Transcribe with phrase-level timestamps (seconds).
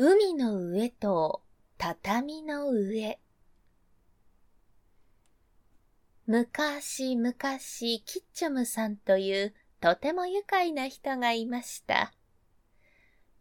[0.00, 1.42] 海の上と
[1.76, 3.18] 畳の上。
[6.24, 12.12] 昔々キッチョムさんというとても愉快な人がいました。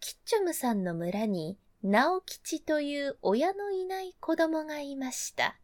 [0.00, 5.58] キッチョムさんの村に直吉という親のいない子供がいました。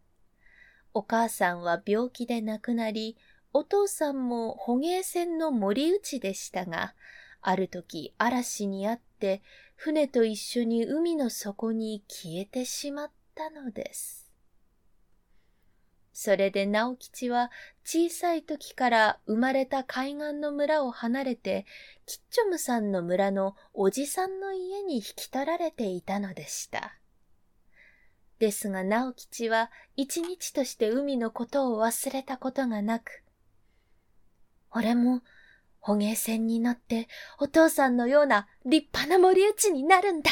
[0.92, 3.16] お母さんは病気で亡くなり、
[3.54, 6.94] お父さんも捕鯨船の森打ちでしたが、
[7.40, 9.40] ある時嵐にあって
[9.76, 14.32] 船と一緒に海の底に消えてしまったのです。
[16.12, 17.50] それで直吉は
[17.84, 21.66] 小さい時から生まれた海岸の村を離れて、
[22.04, 26.98] キッチョムさんの村のおじさんの家に引き取られていたのでした。
[28.40, 33.22] ですが直吉は一日として海のことを忘れたことがなく、
[34.72, 35.22] 俺も
[35.82, 40.30] 捕鯨船に乗ってお父さんのような立派な森打ちになるんだ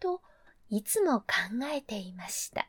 [0.00, 0.20] と
[0.68, 1.26] いつも考
[1.72, 2.68] えていました。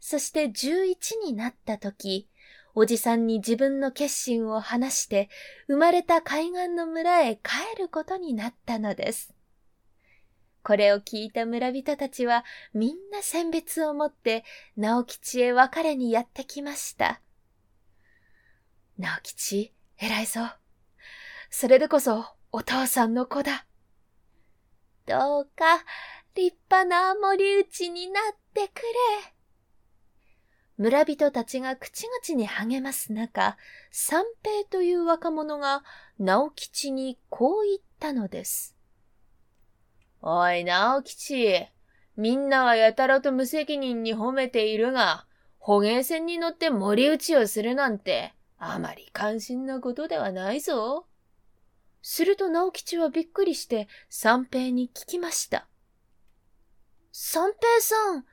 [0.00, 2.28] そして11になった時、
[2.74, 5.28] おじさんに自分の決心を話して
[5.68, 9.34] 生まれた海岸の村へ帰ることになったのです。
[10.62, 14.44] これを聞いた村人たちはみんな選別を持って
[14.76, 17.20] 直吉へ別れにやってきました。
[18.98, 20.40] 直吉、偉いぞ。
[21.50, 23.66] それでこそお父さんの子だ。
[25.06, 25.84] どうか
[26.34, 29.34] 立派な森打ちになってくれ。
[30.78, 33.58] 村人たちが口々に励ます中、
[33.90, 35.84] 三平という若者が
[36.18, 38.74] 直吉にこう言ったのです。
[40.22, 41.66] おい、直吉。
[42.16, 45.26] みんなはやたらと無責任に褒めているが、
[45.58, 51.06] 捕鯨船に乗って森打ちをするなんて、あまり関心なことではないぞ。
[52.02, 55.66] すると直吉はびっくりして三平に聞きました。
[57.10, 58.26] 三平さん、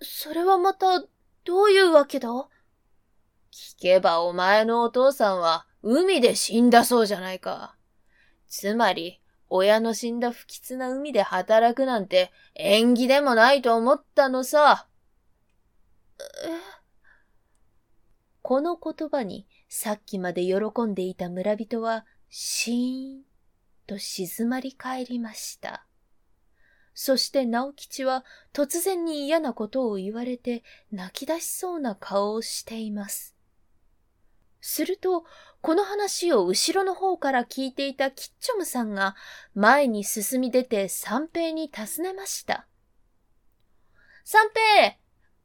[0.00, 1.00] それはまた
[1.44, 2.28] どういうわけだ？
[3.52, 7.74] 聞けばお前のお父さんは海で死んだそうじゃないか。
[8.46, 14.86] つまり、親の死んだ不吉な海で働くなんて縁起でもないと思ったのさ。
[16.20, 16.79] え
[18.50, 23.22] この言葉にさっきまで喜んでいた村人はシーン
[23.86, 25.86] と静まり返りました。
[26.92, 33.36] そして直吉は突然に嫌なことを言われて泣き出しそうな顔をしています。
[34.60, 35.22] すると、
[35.60, 39.14] この話を後ろの方から聞いていたキッチョムさんが
[39.54, 42.66] 前に進み出て三平に尋ねました。
[44.24, 44.96] 三平、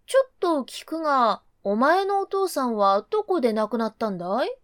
[0.07, 4.55] ちょっと聞くが、お前のお父さんはどこで亡くなったんだい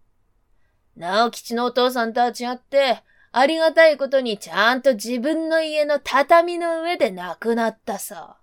[0.95, 3.01] 直吉のお父さんとは違って、
[3.31, 8.38] ありがたいことにちゃんと自分の家の畳の上で亡くなったさ。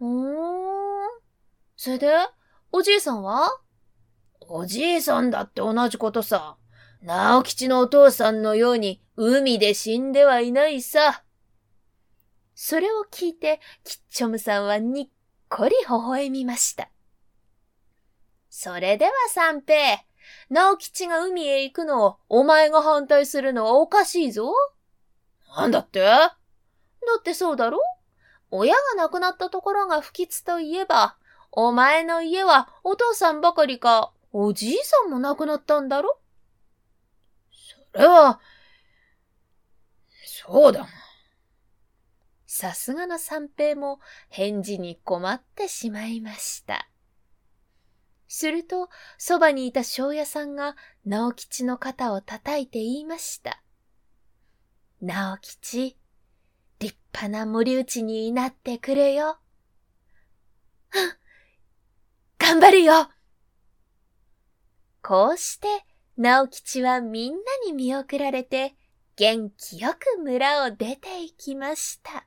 [0.00, 1.08] ふーん。
[1.76, 2.10] それで、
[2.72, 3.56] おじいさんは
[4.48, 6.56] おじいさんだって同じことさ。
[7.02, 11.22] 直吉のお父さんのように海で死んではいないさ。
[12.56, 15.08] それを聞いて、キッチョムさんはにっ
[15.48, 16.90] こり微笑みました。
[18.64, 19.98] それでは三平、
[20.48, 24.54] 直吉が海へ行くのをお前が反対するのはおかしいぞ。
[25.54, 26.00] なんだって？
[26.00, 26.38] だ
[27.18, 27.78] ってそうだろ？
[28.50, 31.18] 親が亡くなったところが不吉といえば、
[31.52, 36.18] お前の家はお父さんばかりか、おじいさんも亡くなったんだろ？
[37.92, 38.40] それは、
[40.24, 40.88] そうだな。
[42.46, 44.00] さすがの三平も
[44.30, 46.88] 返事に困ってしまいました。
[48.34, 53.62] すると、そばにいた庄屋さんが直吉の肩を叩いて言いました。
[55.00, 55.96] 直吉、
[56.80, 59.38] 立派な森打ちになってくれよ。
[62.38, 63.08] 頑張るよ
[65.00, 65.68] こうして、
[66.16, 68.74] 直吉はみんなに見送られて、
[69.14, 72.26] 元気よく村を出て行きました。